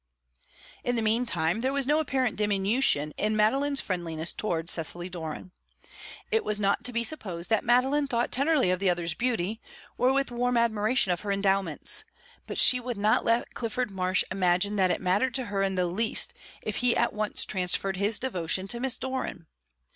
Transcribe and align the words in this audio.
In 0.83 0.95
the 0.95 1.03
mean 1.03 1.27
time 1.27 1.61
there 1.61 1.71
was 1.71 1.85
no 1.85 1.99
apparent 1.99 2.35
diminution 2.35 3.11
in 3.17 3.35
Madeline's 3.35 3.81
friendliness 3.81 4.33
towards 4.33 4.71
Cecily 4.73 5.09
Doran. 5.09 5.51
It 6.31 6.43
was 6.43 6.59
not 6.59 6.83
to 6.85 6.91
be 6.91 7.03
supposed 7.03 7.51
that 7.51 7.63
Madeline 7.63 8.07
thought 8.07 8.31
tenderly 8.31 8.71
of 8.71 8.79
the 8.79 8.89
other's 8.89 9.13
beauty, 9.13 9.61
or 9.99 10.11
with 10.11 10.31
warm 10.31 10.57
admiration 10.57 11.11
of 11.11 11.21
her 11.21 11.31
endowments; 11.31 12.03
but 12.47 12.57
she 12.57 12.79
would 12.79 12.97
not 12.97 13.23
let 13.25 13.53
Clifford 13.53 13.91
Marsh 13.91 14.23
imagine 14.31 14.75
that 14.75 14.89
it 14.89 15.01
mattered 15.01 15.35
to 15.35 15.45
her 15.45 15.61
in 15.61 15.75
the 15.75 15.85
least 15.85 16.33
if 16.63 16.77
he 16.77 16.97
at 16.97 17.13
once 17.13 17.45
transferred 17.45 17.97
his 17.97 18.17
devotion 18.17 18.67
to 18.69 18.79
Miss 18.79 18.97
Doran. 18.97 19.45